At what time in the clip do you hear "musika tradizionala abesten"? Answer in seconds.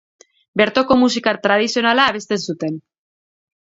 1.03-2.45